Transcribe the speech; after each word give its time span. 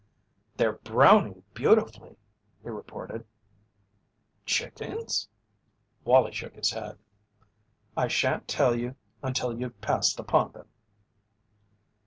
"They're 0.57 0.73
browning 0.79 1.43
beautifully!" 1.53 2.17
he 2.63 2.69
reported. 2.69 3.23
"Chickens?" 4.47 5.29
Wallie 6.03 6.31
shook 6.31 6.55
his 6.55 6.71
head: 6.71 6.97
"I 7.95 8.07
shan't 8.07 8.47
tell 8.47 8.73
you 8.73 8.95
until 9.21 9.53
you've 9.55 9.79
passed 9.79 10.19
upon 10.19 10.53
them." 10.53 10.67